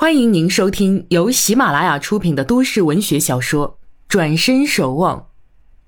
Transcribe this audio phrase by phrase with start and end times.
[0.00, 5.18] 欢迎您收听由喜马拉雅出品的都市文学小说《转身守望》，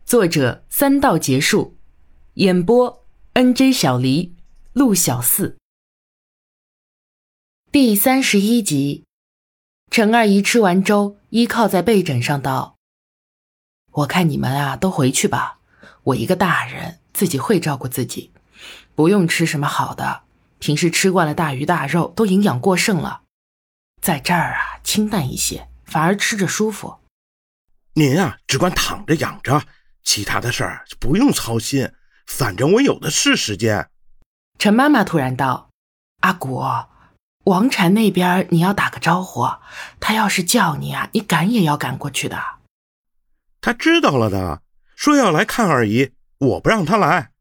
[0.05, 1.77] 作者三道结束，
[2.35, 4.35] 演播 N J 小黎、
[4.73, 5.57] 陆小四。
[7.71, 9.05] 第三十一集，
[9.93, 12.79] 陈二姨吃完粥，依靠在被枕上道
[14.03, 15.61] ：“我看你们啊，都回去吧。
[16.03, 18.33] 我一个大人，自己会照顾自己，
[18.97, 20.23] 不用吃什么好的。
[20.59, 23.23] 平时吃惯了大鱼大肉，都营养过剩了。”
[24.01, 27.01] 在这儿啊，清淡一些，反而吃着舒服。
[27.95, 29.63] 您啊，只管躺着养着，
[30.03, 31.93] 其他的事儿不用操心，
[32.27, 33.91] 反正我有的是时间。
[34.59, 35.71] 陈妈妈突然道
[36.21, 36.63] ：“阿古，
[37.45, 39.47] 王禅那边你要打个招呼，
[39.99, 42.39] 他要是叫你啊，你赶也要赶过去的。”
[43.61, 44.63] 他知道了的，
[44.97, 47.33] 说要来看二姨，我不让他来。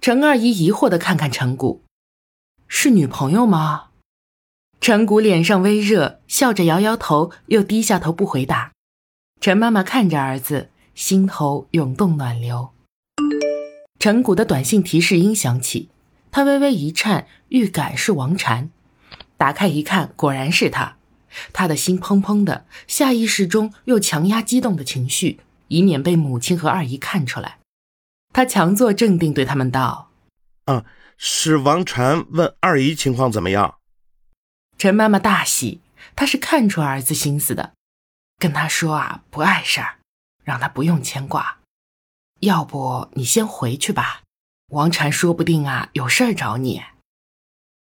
[0.00, 1.84] 陈二姨疑惑的看看陈谷，
[2.68, 3.90] 是女朋友吗？
[4.82, 8.72] 陈谷脸上微热，笑着摇摇头，又低下头不回答。
[9.40, 12.70] 陈妈妈看着儿子，心头涌动暖流。
[14.00, 15.88] 陈谷的短信提示音响起，
[16.32, 18.70] 他微微一颤，预感是王禅。
[19.36, 20.96] 打开一看，果然是他。
[21.52, 27.58] 他的心砰砰的，下意识中又强压激动的情绪，以免被母亲和二姨看出来。
[28.32, 30.10] 他强作镇定，对他们道
[30.66, 30.84] ：“啊，
[31.16, 33.76] 是王禅问二姨情况怎么样。”
[34.78, 35.80] 陈妈妈大喜，
[36.16, 37.72] 她是看出儿子心思的，
[38.38, 39.98] 跟他说啊，不碍事儿，
[40.42, 41.58] 让他不用牵挂。
[42.40, 44.22] 要不你先回去吧，
[44.70, 46.82] 王禅说不定啊有事儿找你。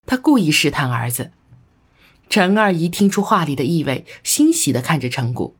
[0.06, 1.32] 他故意试探儿子。
[2.30, 5.56] 陈二姨听出话里的意味，欣喜的看着陈谷：“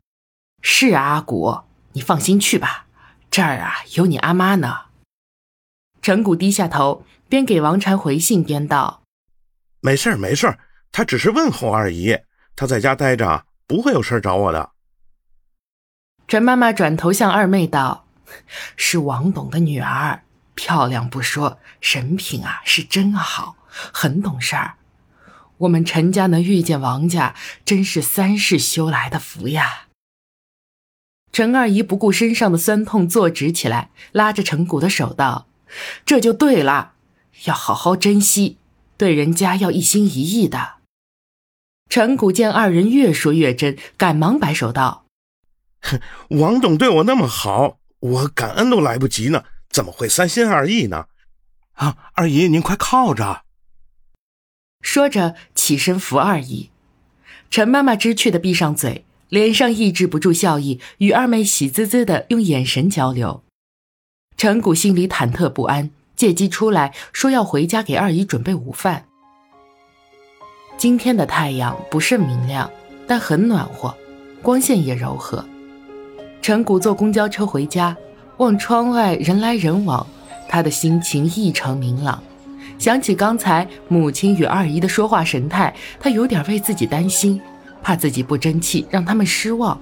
[0.63, 2.87] 是啊，阿谷，你放心去吧，
[3.29, 4.85] 这儿啊有你阿妈呢。”
[6.01, 9.03] 陈谷低下头，边给王禅回信边道
[9.81, 10.59] ：“没事儿，没事儿。”
[10.91, 12.17] 他只是问候二姨，
[12.55, 14.71] 他在家待着，不会有事找我的。
[16.27, 18.05] 陈妈妈转头向二妹道
[18.77, 20.23] ：“是王董的女儿，
[20.55, 24.75] 漂亮不说，人品啊是真好，很懂事儿。
[25.57, 29.87] 我们陈家能遇见王家，真是三世修来的福呀。”
[31.31, 35.47] 陈二姨不顾身上的酸痛，坐直起来，拉着陈谷的手道
[36.05, 36.93] ：“这就对了，
[37.45, 38.57] 要好好珍惜，
[38.97, 40.78] 对人家要一心一意的。”
[41.89, 45.05] 陈谷见二人越说越真，赶忙摆手道
[45.81, 51.07] ：“哼，王总对我那么好，我感恩都来不及呢，怎么会三心二意呢？
[51.73, 53.41] 啊，二姨您快靠着。”
[54.81, 56.69] 说着起身扶二姨。
[57.49, 63.43] 陈妈妈知趣的闭上嘴，脸上抑制不住笑意，与二妹喜滋滋的用眼神交流。
[64.37, 69.08] 陈谷心里忐忑不安，借机出来说要回家给二姨准备午饭。
[70.79, 72.71] 今天的太阳不甚明亮，
[73.05, 73.93] 但很暖和，
[74.41, 75.43] 光线也柔和。
[76.41, 77.93] 陈谷坐公交车回家，
[78.37, 80.07] 望窗外人来人往，
[80.47, 82.23] 他的心情异常明朗。
[82.77, 87.41] 想起刚才母亲与二姨的说话神态，他有点为自己担心，
[87.83, 89.77] 怕自己不争气让他们失望，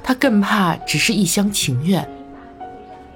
[0.00, 2.08] 他更怕只是一厢情愿。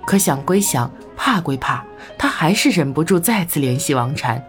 [0.04, 1.84] 可想归想，怕归怕，
[2.18, 4.44] 他还是忍不住再次联系王禅。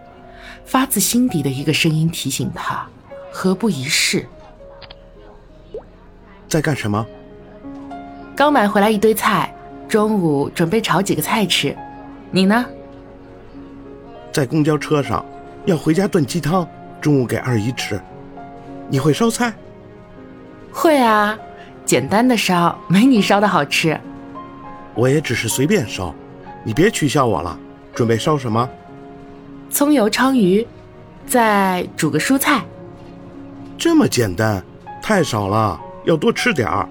[0.65, 2.87] 发自心底的一个声音提醒他
[3.31, 4.25] ：“何不一试？”
[6.47, 7.05] 在干什么？
[8.35, 9.53] 刚买回来一堆菜，
[9.87, 11.75] 中午准备炒几个菜吃。
[12.31, 12.65] 你呢？
[14.31, 15.25] 在公交车上，
[15.65, 16.67] 要回家炖鸡汤，
[17.01, 18.01] 中午给二姨吃。
[18.89, 19.53] 你会烧菜？
[20.71, 21.37] 会啊，
[21.85, 23.99] 简单的烧，没你烧的好吃。
[24.95, 26.13] 我也只是随便烧，
[26.63, 27.57] 你别取笑我了。
[27.93, 28.69] 准备烧什么？
[29.71, 30.67] 葱油鲳鱼，
[31.25, 32.61] 再煮个蔬菜。
[33.77, 34.61] 这么简单，
[35.01, 36.87] 太少了，要多吃点儿。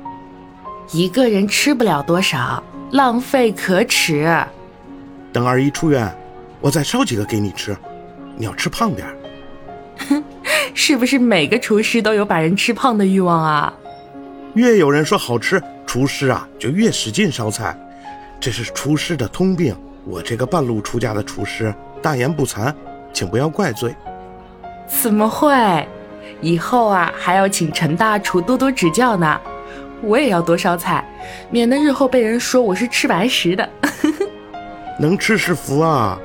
[0.91, 4.34] 一个人吃不了多少，浪费可耻。
[5.30, 6.10] 等二姨出院，
[6.60, 7.76] 我再烧几个给你吃。
[8.36, 9.16] 你要吃胖点儿。
[10.08, 10.24] 哼，
[10.74, 13.72] 是不是每个厨师都有把人吃胖的欲望啊？
[14.54, 17.78] 越有人说好吃，厨师啊就越使劲烧菜，
[18.41, 19.77] 这是厨师的通病。
[20.06, 21.72] 我这个半路出家的厨师。
[22.02, 22.74] 大言不惭，
[23.12, 23.94] 请不要怪罪。
[24.86, 25.86] 怎么会？
[26.41, 29.41] 以后啊，还要请陈大厨多多指教呢。
[30.02, 31.04] 我也要多烧菜，
[31.50, 33.68] 免得日后被人说我是吃白食的。
[34.98, 36.18] 能吃是福啊！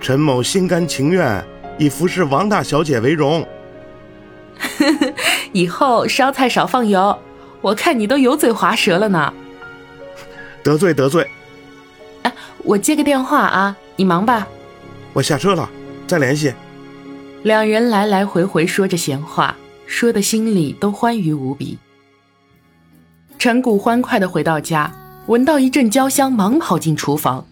[0.00, 1.44] 陈某心甘情愿，
[1.76, 3.44] 以服侍王大小姐为荣。
[5.52, 7.18] 以后烧菜少放油，
[7.60, 9.32] 我看你都油嘴滑舌了呢。
[10.62, 11.28] 得罪得罪。
[12.22, 12.32] 哎，
[12.64, 14.46] 我接个电话啊，你忙吧。
[15.12, 15.68] 我下车了，
[16.06, 16.52] 再联系。
[17.42, 19.56] 两人来来回回说着闲话，
[19.86, 21.78] 说的心里都欢愉无比。
[23.38, 24.92] 陈谷欢快地回到家，
[25.26, 27.46] 闻到一阵焦香，忙跑进厨房。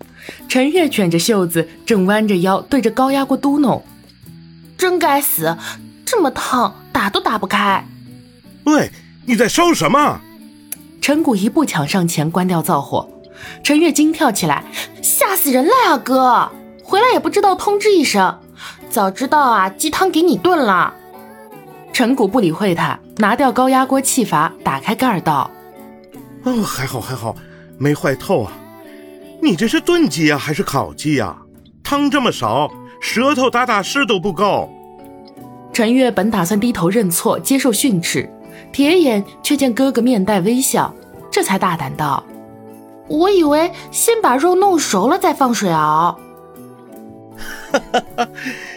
[0.48, 3.80] 陈月卷着袖子，正弯着腰对着高压锅嘟哝
[4.76, 5.56] ：“真该死，
[6.04, 7.86] 这么烫，打都打不开。”
[8.66, 8.90] 喂，
[9.24, 10.20] 你在烧什么？
[11.00, 13.08] 陈谷一步抢上前，关掉灶火。
[13.62, 14.64] 陈月惊跳起来
[15.00, 16.50] ：“吓死人了呀，哥！
[16.86, 18.38] 回来也不知道通知一声，
[18.88, 20.94] 早知道啊，鸡汤给你炖了。”
[21.92, 25.50] 陈谷不理会他，拿掉高压锅气阀，打开盖儿道。
[26.44, 27.34] 哦，还好还好，
[27.76, 28.52] 没坏透啊！
[29.42, 31.36] 你这是炖鸡呀，还是烤鸡呀？
[31.82, 34.70] 汤这么少，舌头打打湿都不够。
[35.72, 38.30] 陈月本打算低头认错，接受训斥，
[38.72, 40.94] 铁眼却见哥哥面带微笑，
[41.30, 42.22] 这才大胆道
[43.08, 46.18] ：“我以为先把肉弄熟了再放水熬。”
[47.78, 48.28] 哈哈哈，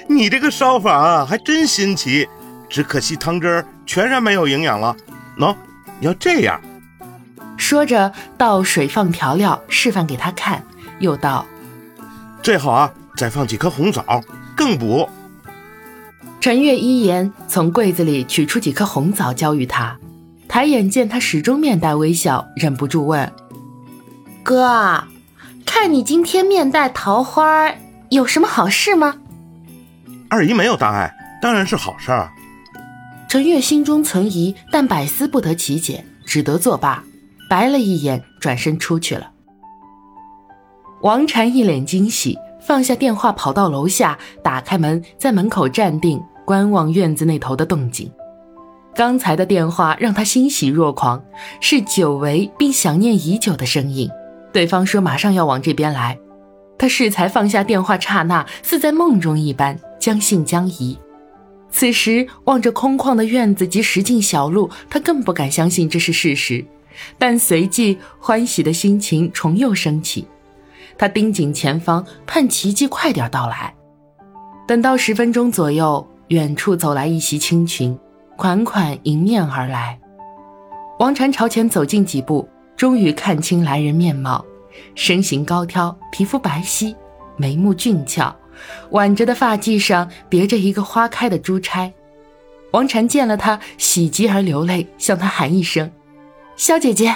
[0.08, 2.28] 你这个烧法啊，还真新奇，
[2.70, 4.96] 只可惜汤汁儿全然没有营养了。
[5.38, 5.56] 喏，
[6.02, 6.60] 要这样。
[7.58, 10.64] 说着，倒水放调料，示范给他看，
[11.00, 11.46] 又道
[12.42, 14.22] ：“最好啊，再放几颗红枣，
[14.56, 15.08] 更补。”
[16.40, 19.98] 陈月一言，从柜子里取出几颗红枣，交予他。
[20.48, 23.32] 抬眼见他始终面带微笑，忍不住问
[24.42, 25.04] ：“哥，
[25.66, 27.70] 看你今天面带桃花，
[28.10, 29.16] 有什么好事吗？”
[30.30, 32.30] 二姨没有大碍，当然是好事儿。
[33.28, 37.04] 陈月心中存疑，但百思不得其解，只得作罢。
[37.50, 39.32] 白了一眼，转身出去了。
[41.02, 48.12] 王禅一脸惊喜，放下电话，跑到楼下，打开门，在门口站定，观望院子那头的动静。
[48.96, 51.24] 刚才的电话让他欣喜若狂，
[51.62, 54.10] 是久违并想念已久的声音。
[54.52, 56.18] 对方说马上要往这边来，
[56.80, 60.98] 他适才放下电话，刹那似在梦中一般，将信将疑。
[61.70, 66.66] 此时望着空旷的院子及石径小路，他更不敢相信这是事实。
[67.18, 70.28] 但随即欢喜的心情重又升起，
[70.98, 73.74] 他盯紧前方，盼奇迹快点到来。
[74.68, 77.98] 等到十分钟左右，远处走来一袭青裙，
[78.36, 80.00] 款款迎面而来。
[81.00, 84.44] 王禅朝前走近几步，终于看清来人面貌，
[84.96, 86.96] 身形高挑，皮肤白皙，
[87.38, 88.36] 眉目俊俏，
[88.92, 91.94] 挽着的发髻上别着一个花开的珠钗。
[92.72, 95.92] 王禅见了他，喜极而流泪，向他喊一声。
[96.56, 97.16] 萧姐姐，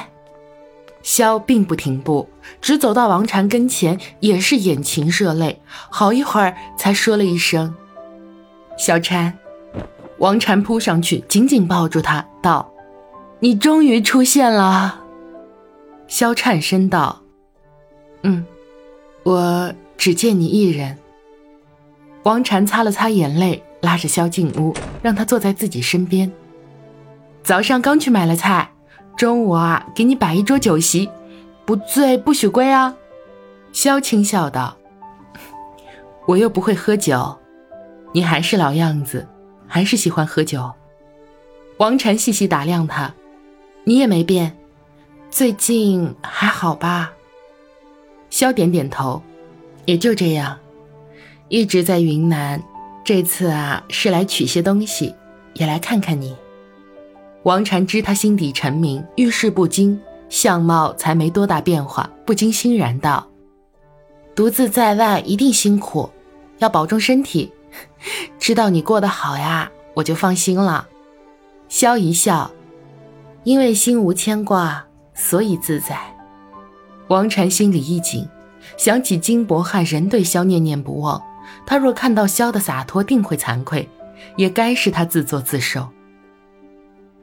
[1.01, 2.29] 萧并不停步，
[2.61, 7.75] 只走到王禅跟前，也是眼噙热泪，好一会儿才说了一声
[8.79, 9.37] ：“小禅。”
[10.19, 12.71] 王禅扑上去，紧紧抱住他，道
[13.41, 15.01] ：“你终于出现了。”
[16.07, 17.22] 萧颤声道
[18.23, 18.45] ：“嗯，
[19.23, 20.97] 我只见你一人。”
[22.23, 26.31] 王禅擦了擦眼泪，拉着萧进屋，让他坐在自己身边。
[27.43, 28.69] 早上刚去买了菜。
[29.15, 31.07] 中午啊，给你摆一桌酒席，
[31.65, 32.95] 不醉不许归啊！
[33.71, 34.75] 萧轻笑道
[36.25, 37.37] ：“我又不会喝酒，
[38.11, 39.27] 你还是老样子，
[39.67, 40.71] 还是喜欢喝酒。”
[41.77, 43.13] 王禅细细打量他
[43.85, 44.57] ：“你也没变，
[45.29, 47.13] 最近还好吧？”
[48.33, 49.21] 萧点点头
[49.85, 50.57] ：“也就这样，
[51.49, 52.59] 一直在云南，
[53.03, 55.13] 这次啊是来取些东西，
[55.53, 56.35] 也来看看你。”
[57.45, 63.27] 王禅知他心底沉明，遇事不惊，相貌才没多大变化，不禁欣然道
[64.33, 66.09] ：“独自在外一定辛苦，
[66.57, 67.53] 要保重身体。
[68.39, 70.87] 知道你过得好呀，我就放心了。”
[71.69, 72.49] 萧一笑
[73.45, 75.99] ：“因为心无牵挂，所以自在。”
[77.09, 78.27] 王禅心里一紧，
[78.77, 81.21] 想起金伯汉仍对萧念念不忘，
[81.65, 83.87] 他若看到萧的洒脱，定会惭愧，
[84.35, 85.87] 也该是他自作自受。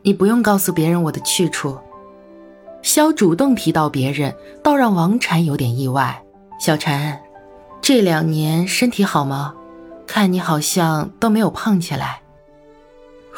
[0.02, 1.78] 你不用告诉别人我的去处。
[2.82, 6.22] 萧主动提到别人，倒让王禅有点意外。
[6.58, 7.20] 小禅，
[7.82, 9.54] 这两年身体好吗？
[10.06, 12.20] 看你好像都没有胖起来。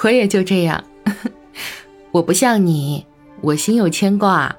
[0.02, 0.82] 我也就这样，
[2.12, 3.06] 我不像你，
[3.40, 4.56] 我心有牵挂。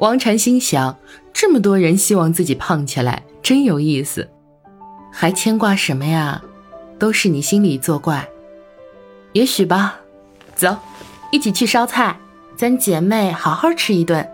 [0.00, 0.98] 王禅心想，
[1.30, 4.26] 这么多人希望自己胖起来，真有意思。
[5.12, 6.42] 还牵挂什么呀？
[6.98, 8.26] 都是你心里作怪。
[9.34, 10.00] 也许吧。
[10.54, 10.74] 走。
[11.30, 12.18] 一起去烧菜，
[12.56, 14.26] 咱姐妹好好吃一顿。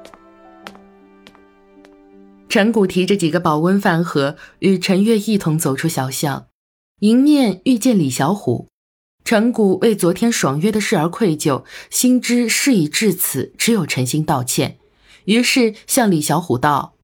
[2.48, 6.46] 陈谷提着几个保温饭盒，与陈月一同走出小巷，
[7.00, 8.68] 迎面遇见李小虎。
[9.24, 14.78] 陈谷为昨天爽约的事而愧疚，心知事已至此，只有诚心道歉，
[15.26, 16.96] 于是向李小虎道：“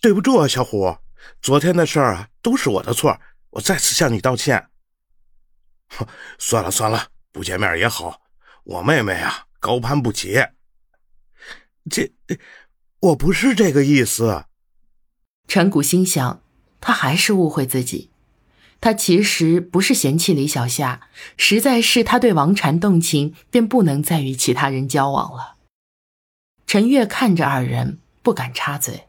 [0.00, 0.96] 对不住啊，小虎，
[1.42, 4.68] 昨天的事儿啊，都是我的错，我再次向你道歉。”
[6.38, 7.08] 算了算了。
[7.30, 8.22] 不见面也好，
[8.64, 10.34] 我妹妹啊高攀不起。
[11.88, 12.10] 这，
[12.98, 14.46] 我不是这个意思。
[15.46, 16.42] 陈谷心想，
[16.80, 18.10] 他还是误会自己。
[18.80, 25.57] 他其实不是嫌弃李小夏，实在是他对王禅动情，便不能再与其他人交往了。
[26.68, 29.07] 陈月看着二人，不敢插嘴。